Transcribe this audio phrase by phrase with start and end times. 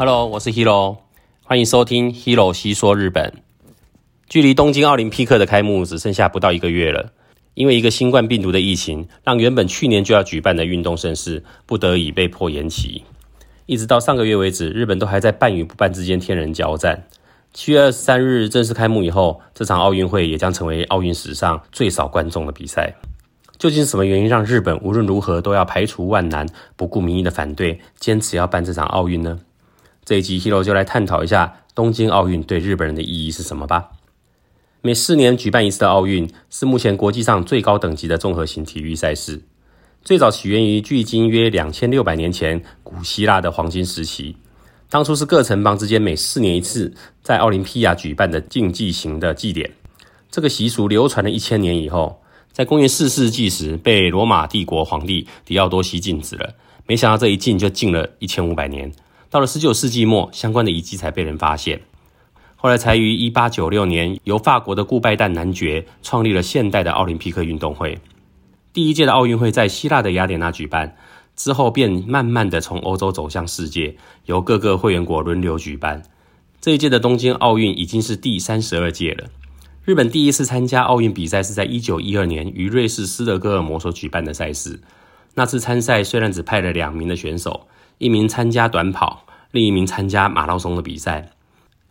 [0.00, 0.96] Hello，我是 Hero，
[1.44, 3.34] 欢迎收听 Hero 细说日本。
[4.30, 7.12] 距离东京奥林匹克的开幕只剩下不到一个月了，
[7.52, 13.04] 因为一个新冠病毒的疫情，让原本去年就要举办的运动盛事不得已被迫延期。
[13.66, 17.06] 一直到上个月为止，日本都还在办与不办之间天人交战。
[17.52, 22.94] 七月二十三日正式开幕以后，这场奥运会也将成为奥运史上最少观众的比赛。
[23.58, 29.38] 究竟什么原因让日本无论如何都要排除万难，不顾民意的反对，坚持要办这场奥运呢？
[30.10, 33.90] 这一集 Hero 就来探讨一下东京奥运对日本人的意义是什么吧。
[34.82, 39.40] 每四年举办一次的奥运是目前国际上最高等级的综合型体育赛事，
[40.02, 44.34] 最早起源于距今约两千六百年前古希腊的黄金时期。
[44.88, 49.70] 当初是各城邦之间每四年一次在奥林匹亚举办的竞技型的祭典。
[50.28, 56.54] 这个习俗流传了一千年以后，在公元四世纪时被罗马帝国皇帝狄奥多西禁止了。
[56.84, 58.90] 没想到这一禁就禁了一千五百年。
[59.30, 61.82] 到了十九世纪末，相关的遗迹才被人发现。
[62.56, 68.00] 后来才于一八九六年，由法国的顾拜旦男爵创立了现代的奥林匹克运动会。
[68.72, 70.96] 第一届的奥运会在希腊的雅典娜举办，
[71.36, 73.94] 之后便慢慢的从欧洲走向世界，
[74.26, 76.02] 由各个会员国轮流举办。
[76.60, 79.28] 这一届的东京奥运已经是第三十二届了。
[79.84, 84.80] 日本第一次参加奥运比赛是在一九一二年于瑞士斯德哥尔摩所举办的赛事。
[85.36, 87.68] 那次参赛虽然只派了两名的选手。
[88.00, 91.32] 一名参加短跑，另一名参加马拉松的比赛。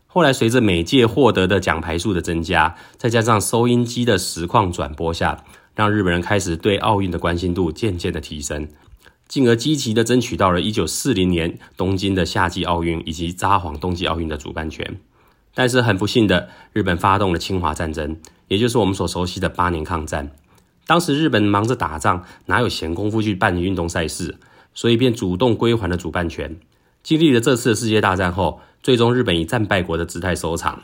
[0.08, 5.44] 后来随着每届获得的奖牌数的增加，再加上收音机的实况转播下，
[5.76, 8.68] 让日本人开始对奥运的关心度渐渐的提升，
[9.28, 15.00] 进而积极的争取到了一九四零年东京的夏季奥运以及札幌冬季奥运的主办权。
[15.54, 20.32] 但是很不幸的，日本发动了侵华战争，也就是我们所熟悉的八年抗战。
[20.88, 24.40] 当时日本忙着打仗，哪有闲工夫去办运动赛事？
[24.74, 26.58] 所以便主动归还了主办权。
[27.02, 30.82] 经历了这次的世界大战后，最终日本以战败国的姿态收场。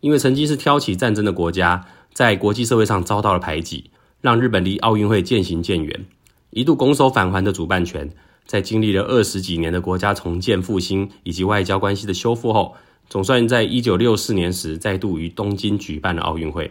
[0.00, 3.90] 因为曾经是挑起战争的国家，在国际社会上遭到了排挤，
[4.20, 6.04] 让日本离奥运会渐行渐远。
[6.50, 8.10] 一度拱手返还的主办权，
[8.44, 12.76] 在经历了二十几年的国家重建复兴以及外交关系的修复后，
[13.08, 16.70] 总算在一九六四年时再度于东京举办了奥运会。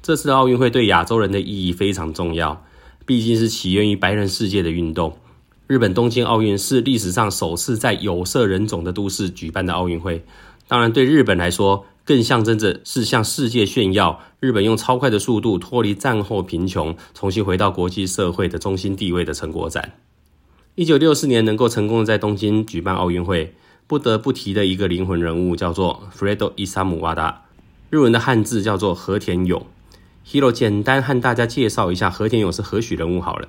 [0.00, 2.64] 这次的奥运会对亚洲人的意义非常重要，
[3.04, 5.18] 毕竟是起源于白人世界的运动。
[5.70, 10.24] 日本东京奥运是历史上首次在有色人种的都市举办的奥运会，
[10.66, 19.92] 当然对日本来说，更象征着是向世界炫耀日本用超快的速度脱离战后贫穷，重新回到国际社会的中心地位的成果展。
[20.74, 23.54] 一九六四年能够成功的在东京举办奥运会，
[23.86, 27.34] 不得不提的一个灵魂人物叫做 Fredo Isamu Wada，
[27.90, 29.64] 日文的汉字叫做和田勇。
[30.26, 33.46] Hiro 简单和大家介绍一下和田勇是何许人物好了。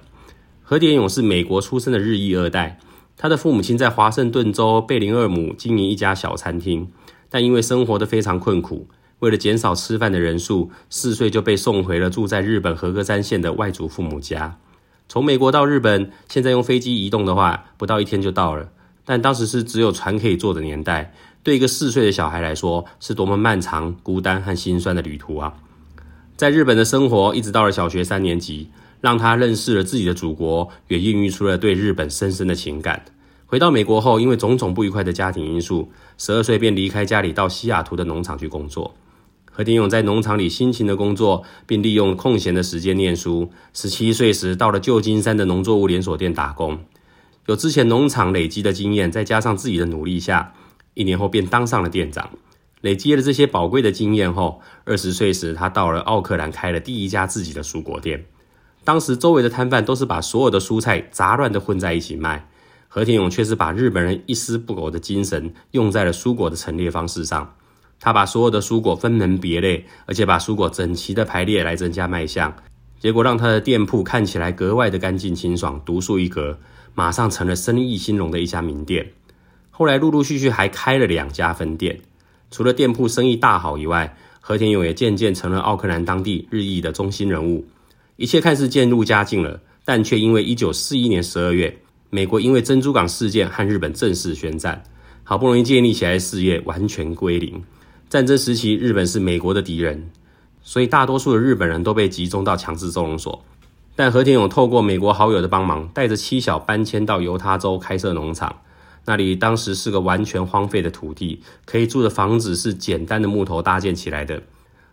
[0.71, 2.79] 和田勇是美国出生的日裔二代，
[3.17, 6.87] 他的父母亲在华盛顿州贝林厄姆经营一家小餐厅，
[7.29, 8.87] 但因为生活的非常困苦，
[9.19, 14.57] 为了减少吃饭的人数，四岁就被送回了住在日本和歌山县的外祖父母家。
[15.09, 18.69] 从美国到日本，现在用飞机移动的话，不到一天就到了，
[19.03, 25.53] 但当时是只有船可以坐的年代，对一个四岁的小孩来说，是多么漫长、孤单和心酸的旅途啊！
[26.37, 28.69] 在日本的生活，一直到了小学三年级。
[29.01, 33.03] 让他认识了自己的祖国，也孕育出了对日本深深的情感。
[33.45, 38.95] 回到美国后，因为种种不愉快的家庭因素，十二岁便离开家里到西雅图的农场去工作。
[39.51, 43.51] 何田勇在农场里辛勤的工作，并利用空闲的时间念书。
[43.73, 46.79] 十七岁时，到了旧金山的农作物连锁店打工。
[47.47, 50.53] 有之前农场累积的经验，再加上自己的努力下，
[50.93, 52.29] 一年后便当上了店长。
[52.79, 58.23] 累积了这些宝贵的经验后，二十岁时，他到了奥克兰开了第一家自己的蔬果店。
[58.83, 62.47] 当时周围的摊贩都是把所有的蔬菜杂乱的混在一起卖，
[62.87, 67.53] 和田勇却是把日本人一丝不苟的精神用在了蔬果的陈列方式上。
[67.99, 72.51] 他把所有的蔬果分门别类，而且把蔬果整齐的排列来增加卖相，
[72.99, 76.57] 结果让他的店铺看起来格外的干净清爽，独树一格，
[76.95, 79.11] 马上成了生意兴隆的一家名店。
[79.69, 82.01] 后来陆陆续续还开了两家分店，
[82.49, 87.63] 除了店铺生意大好以外，和田勇也渐渐成了奥克兰当地日益的中心人物。
[88.21, 91.79] 一切看似渐入佳境了，但却因为一九四一年十二月，
[92.11, 94.83] 美国因为珍珠港事件和日本正式宣战，
[95.23, 97.63] 好不容易建立起来的事业完全归零。
[98.11, 100.11] 战争时期，日本是美国的敌人，
[100.61, 103.43] 所以大多数的日本人都被集中到强制收容所。
[103.95, 108.57] 但和田勇透过美国好友的帮忙，带着妻小搬迁到犹他州开设农场。
[109.05, 114.43] 那里当时是个完全荒废的土地，可以住的房子是简单的木头搭建起来的。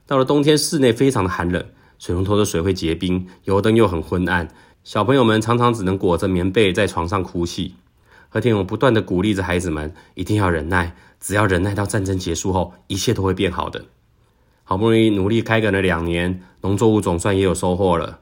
[0.06, 1.62] 到了冬天，室内非常的寒冷。
[1.98, 4.48] 水龙头的水会结冰，油灯又很昏暗，
[4.84, 7.74] 小朋友们常常只能裹着棉被在床上哭泣。
[8.28, 13.86] 和田勇不断的鼓励着孩子们一定要忍耐，只要忍耐到战争结束后，一切都会变好的。
[14.64, 18.20] 好不容易努力开垦了两年，农作物总算也有收获了。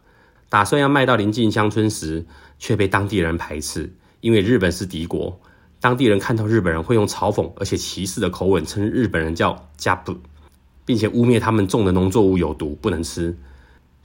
[0.49, 2.25] 打算要卖到临近乡村时，
[2.59, 5.39] 却被当地人排斥，因为日本是敌国。
[5.81, 10.17] 当地人看到日本人会用嘲讽而且歧视的口吻称日本人叫“加布”，
[10.87, 13.37] 并且污蔑他们种的农作物有毒，不能吃。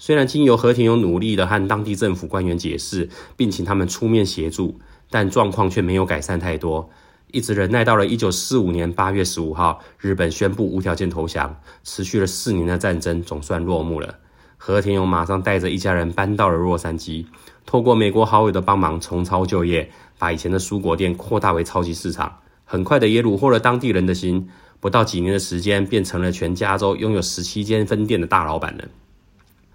[0.03, 3.07] 虽然经由和田勇努力的和当地政府官员解释，
[3.38, 4.80] 并请他们出面协助，
[5.12, 6.89] 但状况却没有改善太多。
[7.31, 14.15] 一直忍耐到了一九四五年八月十五号，日本宣布无条件投降，持续了四年的战争总算落幕了。
[14.57, 17.27] 和田勇马上带着一家人搬到了洛杉矶，
[17.68, 19.88] 透过美国好友的帮忙重操旧业，
[20.18, 22.39] 把以前的蔬果店扩大为超级市场。
[22.65, 24.50] 很快的也虏获了当地人的心，
[24.80, 28.86] 不到几年的时间，变成了全加州拥有十七间分店的大老板了。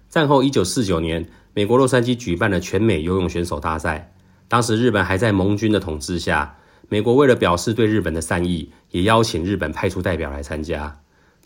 [0.09, 4.13] 战后一九四九年，美国洛杉矶举办了全美游泳选手大赛，
[4.47, 6.55] 当时日本还在盟军的统治下。
[6.89, 11.01] 美国为了表示对日本的善意，也邀请日本派出代表来参加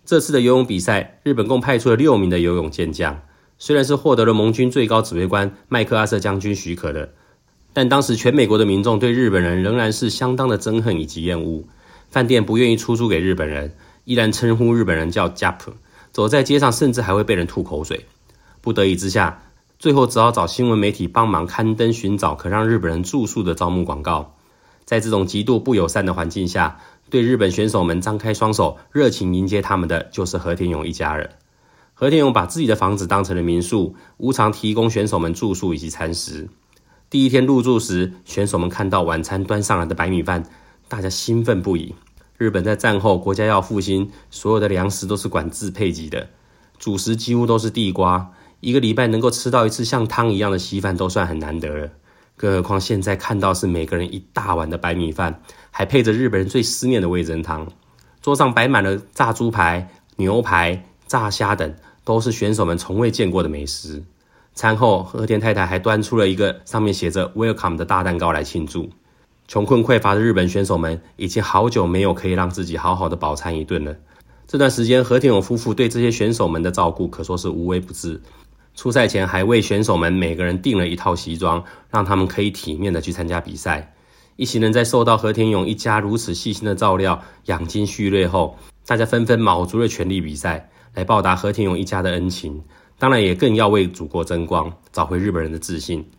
[0.06, 1.20] 这次的游泳比赛。
[1.24, 3.22] 日本共派出了六名的游泳健将，
[3.58, 7.14] 虽然是获得了盟军最高指挥官麦克阿瑟将军许可的，
[7.74, 11.64] 但当时全美国的民众对日本人仍然是相当的憎恨以及厌恶。
[12.12, 13.74] 饭店不愿意出租给日本人，
[14.06, 15.58] 依然称呼日本人叫 Jap。
[16.12, 18.06] 走在街上，甚至还会被人吐口水。
[18.62, 19.42] 不得已之下，
[19.80, 24.36] 最后只好找新闻媒体帮忙刊登寻找可让日本人住宿的招募广告。
[24.86, 26.80] 在这种极度不友善的环境下，
[27.10, 31.30] 对日本选手们张开双手，热情迎接他们的就是和田勇一家人。
[31.94, 36.50] 和田勇把自己的房子当成了民宿，无偿提供选手们住宿以及餐食。
[37.10, 40.44] 第一天入住时，选手们看到晚餐端上来的白米饭，
[40.88, 41.94] 大家兴奋不已。
[42.38, 46.28] 日本在战后国家要复兴，所有的粮食都是管制配给的，
[46.80, 48.32] 主食几乎都是地瓜，
[48.62, 51.90] 一个礼拜能够吃到一次像汤一样的稀饭都算很难得了。
[52.38, 57.68] 更何况现在看到是每个人一大碗的白米饭，还配着日本人最思念的味噌汤，
[58.22, 64.04] 桌上摆满了炸猪排、牛排、炸虾等，都是选手们从未见过的美食。
[64.54, 68.90] 餐后，和田太太还端出了一个上面写着 “Welcome” 的大蛋糕来庆祝。
[69.48, 73.96] 穷困匮乏的日本选手们已经好久没有可以让自己好好的饱餐一顿了。
[74.48, 78.22] 这段时间，和田勇夫妇对这些选手们的照顾可说是无微不至。
[78.76, 83.94] 出赛前还为选手们每个人订了一套西装，让他们可以体面的去参加比赛。
[84.38, 88.58] 一行人在受到和田勇一家如此细心的照料、养精蓄锐后，
[88.88, 92.64] 大家纷纷卯足了全力比赛，来报答和田勇一家的恩情。
[92.98, 96.10] 当然，也更要为祖国争光，找回日本人的自信。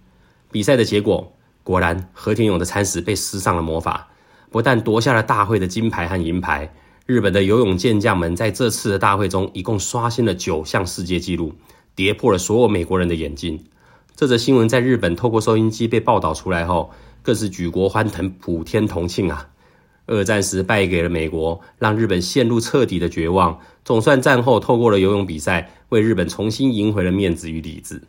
[0.50, 1.32] 比赛的结果
[1.64, 4.08] 果然，和田勇的餐食被施上了魔法，
[4.50, 6.72] 不但夺下了大会的金牌和银牌，
[7.06, 11.55] 日本的游泳健将们在这次的大会中一共刷新了九项世界纪录。
[11.94, 13.64] 跌破了所有美国人的眼镜。
[14.14, 16.90] 这则新闻在日本透过收音机被报道出来后，
[17.22, 19.48] 更是举国欢腾、普天同庆啊！
[20.06, 23.60] 二战时败给了美国，让日本陷入彻底的绝望。
[23.84, 28.02] 总算战后透过了游泳比赛，为日本重新赢回了面子与里子。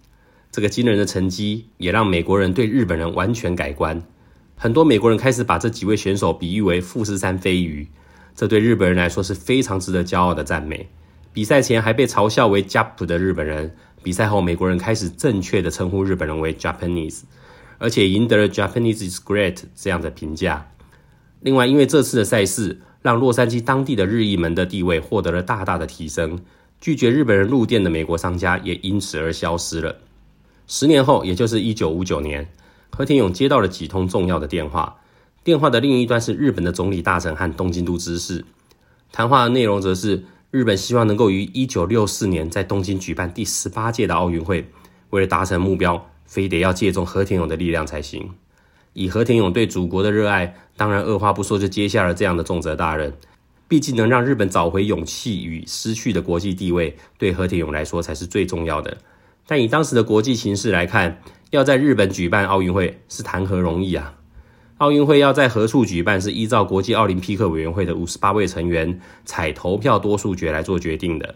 [0.51, 4.03] 这个惊人的成绩也让美国人对日本人完全改观。
[4.55, 7.87] 很多美国人开始把这几位选手比喻为富士山飞鱼，
[8.35, 10.89] 这对日本人来说是非常值得骄傲的赞美。
[11.33, 17.21] 比赛前还被嘲笑为 “Jap” 的日本人，比赛后美国人开始正确的称呼日本人为 “Japanese”，
[17.79, 20.69] 而且赢得了 “Japanese is great” 这样的评价。
[21.41, 26.39] 另外，因为这次的赛事让洛杉矶当地的日裔们的地位获得了大大的提升，
[26.79, 29.95] 拒绝日本人入店的美国商家也因此而消失了。
[30.67, 32.47] 十年后，也就是一九五九年，
[32.91, 34.97] 和田勇接到了几通重要的电话，
[35.43, 38.45] 电话的另一端是日本的总理大臣和东京都知事，
[39.11, 40.25] 谈话的内容则是。
[40.53, 44.63] 日本希望能够于一九六四年在东京举办第十八届的奥运会。
[45.09, 48.29] 为了达成目标，非得要借重和田勇的力量才行。
[48.93, 53.11] 以和田勇对祖国的热爱，当然二话不说就接下了这样的重责大任。
[53.67, 58.95] 毕竟能让日本找回勇气与失去的国际地位，对和田勇来说才是最重要的。
[59.47, 61.19] 但以当时的国际形势来看，
[61.49, 64.13] 要在日本举办奥运会是谈何容易啊！
[64.83, 71.35] 奥运会要在何处举办，是依照国际奥林匹克委员会的五十八位成员采投票多数决来做决定的。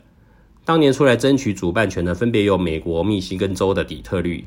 [0.65, 4.43] 当年出来争取主办权的，分别有美国密西根州的底特律、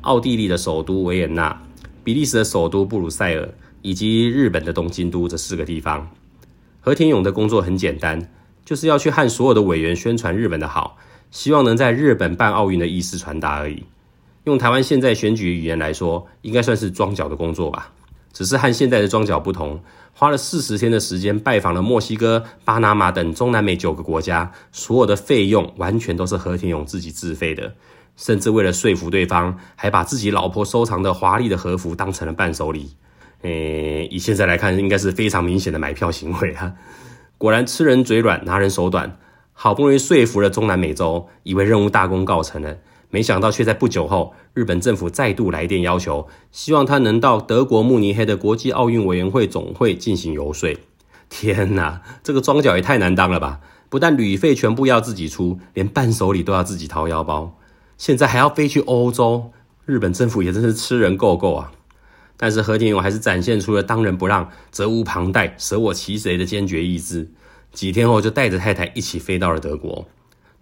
[0.00, 1.62] 奥地利的首都维也纳、
[2.02, 3.48] 比利时的首都布鲁塞尔
[3.80, 6.10] 以及日本的东京都这四个地方。
[6.80, 8.28] 和田勇的工作很简单，
[8.64, 10.96] 就是要去和所有的委员宣传日本的好，
[11.30, 13.84] 希望能在日本办奥运的意思传达而已。
[14.42, 17.92] 用台湾现在选举语言来说，应该算是装脚的工作吧。
[18.32, 19.80] 只是和现在的装脚不同，
[20.14, 27.74] 花了四十天的时间拜访了墨西哥、巴拿马等中南美九个国家，所有的费用完全都是何田勇自己自费的，
[28.16, 32.90] 甚至为了说服对方，还把自己老婆收藏的华丽的和服当成了伴手礼。
[33.42, 36.72] 诶，以现在来看，应该是非常明显的买票行为啊。
[37.38, 39.18] 果然吃人嘴软，拿人手短，
[39.52, 42.76] 好不容易说服了中南美洲，以为任务大功告成了。
[43.12, 50.74] 没想到，却在不久后，日本政府再度来电要求，希望他能到德国慕尼黑的国际奥运委员会总会进行游说。
[51.28, 53.60] 天哪，这个庄脚也太难当了吧！
[53.90, 57.58] 不但旅费全部要自己出，连伴手礼都要自己掏腰包，
[57.98, 59.52] 现在还要飞去欧洲，
[59.84, 61.70] 日本政府也真是吃人够够啊！
[62.38, 67.30] 但是何庭勇还是展现出了当仁不让、责无旁贷、舍我其谁的坚决意志。
[67.74, 70.06] 几天后，就带着太太一起飞到了德国。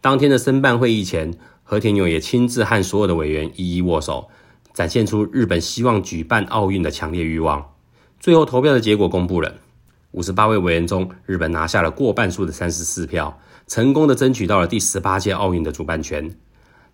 [0.00, 1.38] 当天的申办会议前。
[1.70, 4.28] 和田勇也亲自和所有的委员一一握手，
[4.74, 7.64] 展现出日本希望举办奥运的强烈欲望。
[8.18, 9.54] 最后投票的结果公布了，
[10.10, 16.34] 五十八位委员中，日本拿下了过半数的三十四票，成功的争取到了第十八届奥运的主办权。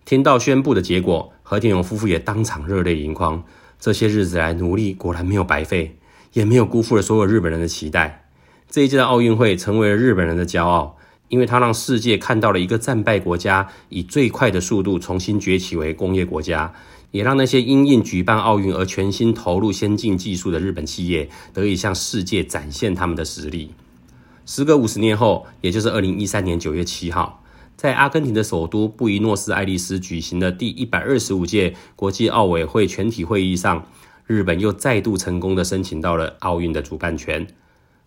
[0.05, 3.43] 听到宣布的结果，和田勇夫妇也当场热泪盈眶。
[3.79, 5.97] 这些日子来努力果然没有白费，
[6.33, 8.29] 也没有辜负了所有日本人的期待。
[8.69, 10.96] 这一届的奥运会成为了日本人的骄傲。
[11.29, 16.73] 因为它让世界看到了一个战败国家以最快的速度重新崛起为工业国家，
[17.11, 23.71] 也让那些因应举办奥运而全心投入先进技术的日本企业得以向世界展现他们的实力。
[24.45, 27.43] 时隔五十年后，也就是二零一三年九月七号，
[27.75, 33.85] 在阿根廷的首都布宜诺斯艾利斯举行的第一百二十五届国际奥委会全体会议上，
[34.25, 37.45] 日本又再度成功的申请到了奥运的主办权。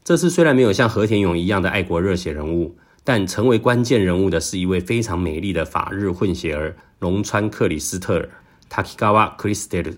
[0.02, 2.76] 这次虽然没有像和田勇一样的爱国热血人物。
[3.12, 8.28] 但成为关键人物的是一位非常美丽的法日混血儿龙川克里斯特尔
[8.70, 9.92] （Takigawa c h r i s t e l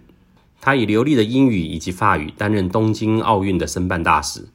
[0.63, 4.47] 他以流利的英语以及法语担任东京奥运的申办大使。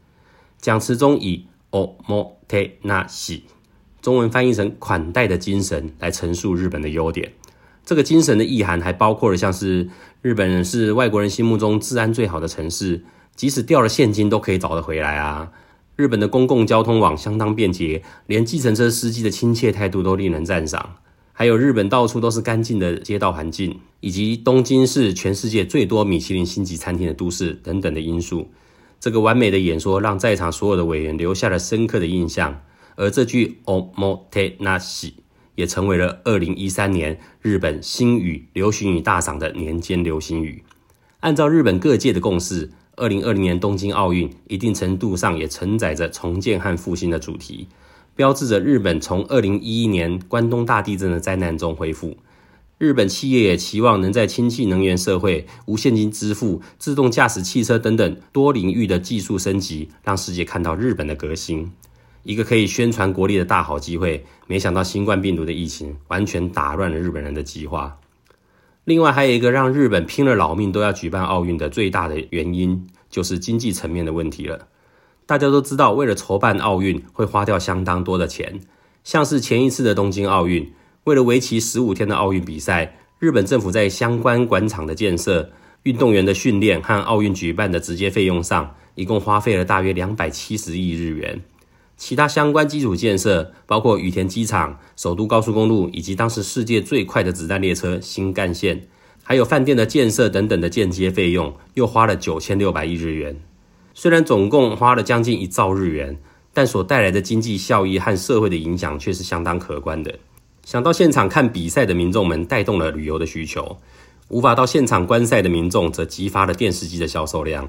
[0.60, 3.42] 讲词中以 “omotenashi”
[4.02, 7.34] 中文翻译成“款待的精神”来陈述日本的优点。
[7.86, 9.88] 这个精神的意涵还包括了像是
[10.24, 13.04] 日本人是外国人心目中治安最好的城市，
[13.36, 15.52] 即使掉了现金都可以找得回来啊。
[15.98, 20.98] 日本的公共交通网相当便捷，连计程车司机的亲切态度都令人赞赏。
[21.34, 28.52] 还有日本到处都是干净的街道环境，以及东京是全世界最多米其林星级餐厅的都市等等的因素。
[29.00, 32.62] 这个完美的演说让在场所有的委员留下了深刻的印象。
[32.96, 35.14] 而这句 “omotenashi”
[35.56, 40.64] 也成为了二零一三年日本新语流行语大赏的年间流行语。
[41.22, 42.70] 按照日本各界的共识。
[43.00, 47.68] 二零二零年东京奥运，一定程度上也承载着重建和复兴的主题，
[48.16, 52.18] 标志着日本从二零一一年关东大地震的灾难中恢复。
[52.80, 61.72] 日本企业也期望能在氢气能源社会、无现金支付、自动驾驶汽车等等多领域的技术升级，让世界看到日本的革新。
[62.24, 67.96] 一个可以宣传国力的大好机会，没想到新冠病毒的疫情完全打乱了日本人的计划。
[68.88, 74.70] 另外还有一个让日本拼了老命都要举办奥运的最大的原因，就是经济层面的问题了。
[75.26, 78.62] 大家都知道，为了筹办奥运会花掉相当多的钱，
[79.04, 80.72] 像是前一次的东京奥运，
[81.04, 85.52] 为了为期十五天的奥运比赛，日本政府在相关馆场的建设、
[85.84, 91.42] 运动员的训练和奥运举办的直接费用上，一共花费了大约两百七十亿日元。
[91.98, 98.88] 其他相关基础建设，包括羽田机场、首都高速公路，以及当时世界最快的子弹列车新干线，
[99.24, 103.36] 还有饭店的建设等等的间接费用，又花了九千六百亿日元。
[103.96, 106.16] 虽然总共花了将近一兆日元，
[106.54, 110.14] 但所带来的经济效益和社会的影响却是相当可观的。
[110.64, 113.78] 想到现场看比赛的民众们带动了旅游的需求，
[114.28, 117.68] 无法到现场观赛的民众则激发了电视机的销售量。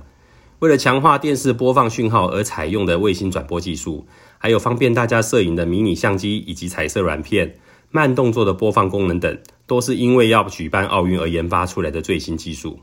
[0.61, 4.05] 为了强化电视播放讯号而采用的卫星转播技术，
[4.39, 7.55] 还有方便大家摄影的迷你相机以及彩色软片、
[7.93, 9.39] 慢动作的播放功能等，
[9.69, 12.81] 都是因为要举办奥运而研发出来的最新技术。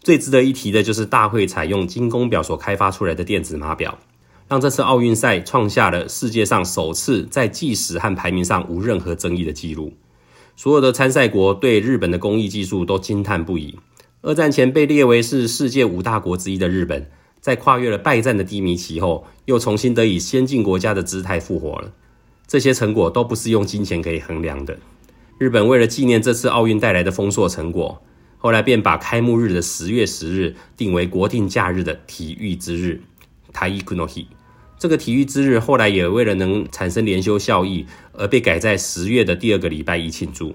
[0.00, 3.98] 最值得一提的就是大会采用精工表所开发出来的电子码表，
[4.48, 9.92] 让这次奥运赛创下了世界上首次在计时和排名上无任何争议的记录。
[10.56, 13.78] 所有的参赛国对日本的工艺技术都惊叹不已。
[14.24, 17.08] 二战前被列为是世界五大国之一的日本，
[17.40, 21.92] 在跨越了败战的低迷期后，又重新得以先进国家的姿态复活了。
[22.46, 24.78] 这些成果都不是用金钱可以衡量的。
[25.38, 28.00] 日本为了纪念这次奥运带来的丰硕成果，
[28.38, 33.00] 后来便把开幕日的十月十日定为国定假日的体育之日
[33.52, 34.26] （Taikunohi）。
[34.78, 40.54] 这个体育之日后来也为了能产生连休效益，而被改在十月的第二个礼拜一庆祝。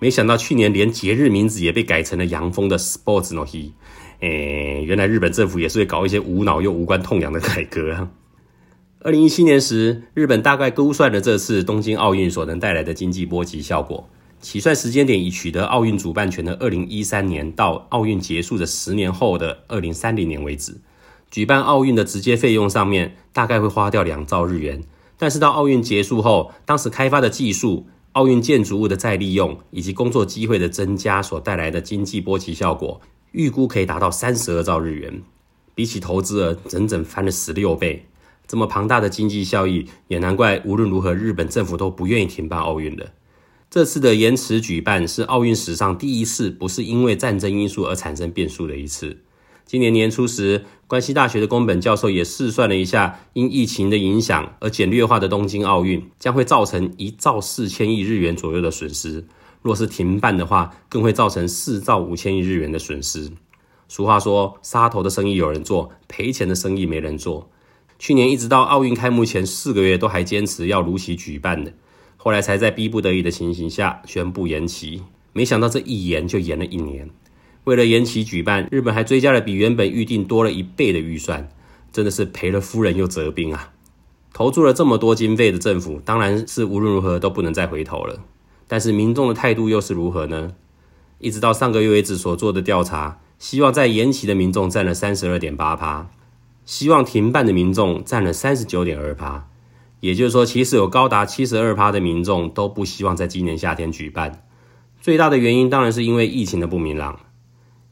[0.00, 3.72] 没想到去年连节日名字也被改成了洋风的 Sports No He，
[4.20, 8.10] 诶，原来日本政府也是会搞一些无脑又无关痛痒的改革啊！
[9.00, 14.08] 二零一七年时，日本大概估算了这次东京奥运所能带来的经济波及效果，
[14.40, 20.76] 起算时间点以取得奥运主办权的二零一三年到奥运结束的十年后的二零三零年为止，
[21.30, 24.82] 举办奥运的直接费用上面大概会花掉两兆日元，
[25.16, 27.86] 但是到奥运结束后，当时开发的技术、
[28.18, 35.22] 奥运建筑物的再利用以及工作机会的增加所带来的经济波及效果，预估可以达到三十二兆日元，
[35.72, 38.04] 比起投资额整整翻了十六倍。
[38.48, 43.06] 这么庞大的经济效益，也难怪无论如何日本政府都不愿意停办奥运了。
[43.70, 49.16] 这次的延迟举办是奥运史上第一次不是因为战争因素而产生变数的一次。
[49.68, 59.26] 今年年初时，关西大学的宫本教授也试算了一下，因疫情的影响而简略化的东京奥运将会造成一兆四千亿日元左右的损失。
[59.60, 63.30] 若是停办的话，更会造成四兆五千亿日元的损失。
[63.88, 67.50] 俗话说，杀头的生意有人做，赔钱的生意没人做。
[67.98, 71.74] 去年一直到奥运开幕前四个月，都还坚持要如期举办的。
[72.16, 75.02] 后来才在逼不得已的情形下宣布延期，
[75.34, 77.10] 没想到这一延就延了一年。
[77.68, 81.50] 为了延期举办，日本还追加了比原本预定多了一倍的预算，
[81.92, 83.74] 真的是赔了夫人又折兵啊！
[84.32, 88.20] 投注了这么多经费的政府，当然是无论如何都不能再回头了。
[88.66, 90.52] 但是民众的态度又是如何呢？
[91.18, 96.08] 一直到上个月为止所做的调查，希望在延期的民众占了三十二点八趴，
[96.64, 99.46] 希望停办的民众占了三十九点二趴。
[100.00, 104.42] 也就是说，其实有高达七十二趴的民众都不希望在今年夏天举办。
[105.02, 107.20] 最大的原因当然是因为疫情的不明朗，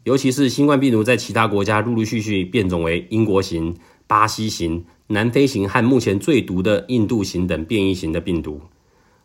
[0.07, 3.75] 尤其是新冠病毒在其他国家陆陆续续变种为英国型、
[4.07, 8.61] 巴西型、南非型和目前最毒的印度型等变异型的病毒。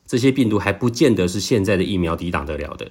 [0.07, 2.89] 这些病毒还不见得是现在的疫苗抵挡得了的。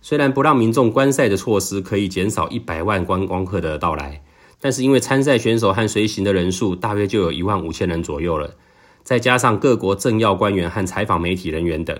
[0.00, 4.22] 虽然不让民众观赛的措施可以减少一百万观光客的到来，
[4.58, 8.54] 但是因为参赛选手和随行的人数大约就有一万五千人左右了。
[9.02, 11.94] 再加上各国政要官员和采访媒体人员等，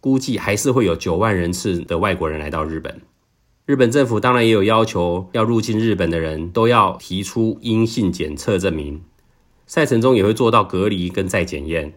[0.00, 3.00] 估计还是会有九万人次的外国人来到日本。
[3.64, 9.00] 日本政府当然也有要求，要入境日本的人都要提出阴性检测证明，
[9.68, 11.94] 赛程中也会做到隔离跟再检验。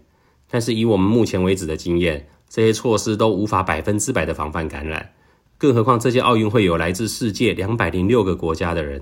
[0.48, 5.14] 但是以我们目前为止的经验，这些措施都无法百分之百的防范感染，
[5.58, 9.02] 更何况这些奥运会有来自世界两百零六个国家的人，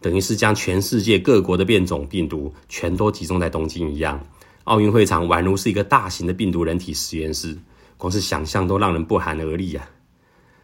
[0.00, 4.20] 等于是将全世界各国的变种病毒全都集中在东京一样。
[4.64, 7.56] 奥运会场宛如是一个大型的病毒人体实验室，
[7.96, 9.88] 光是想象都让人不寒而栗啊！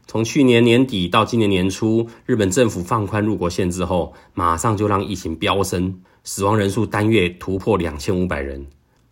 [0.07, 8.65] 从去年年底到今年年初，日本政府放宽入国限制后，马上就让疫情飙升，死亡人数单月突破两千五百人。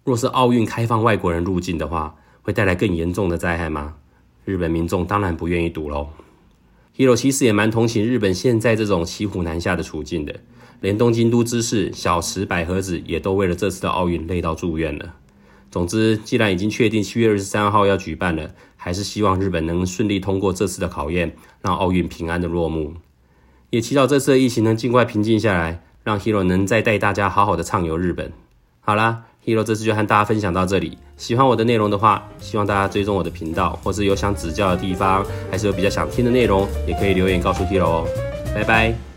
[0.04, 3.94] 若是奥运开放外国人入境的话，会带来更严重的灾害吗？
[4.44, 6.06] 日本民众当然不愿意赌喽。
[6.96, 10.32] Hero 其实也蛮同情日本现在这种骑虎难下的处境的。
[10.80, 15.14] 连东京都知事小池百合子也都为了这次的奥运累到住院了。
[15.74, 22.94] 总之，既然已经确定七月二十三号要举办了，还是希望日本能顺利通过这次的考验，让奥运平安的落幕。
[23.70, 28.30] 也祈祷这次的疫情能尽快平静下来，让 Hero 能再带大家好好的畅游日本。
[28.82, 30.96] 好啦 h e r o 这次就和大家分享到这里。
[31.16, 38.08] 喜欢我的内容的话，希望大家追踪我的频道，或是有想指教的地方，还是有比较想听的内容，也可以留言告诉 Hero 哦。
[38.54, 39.13] 拜拜。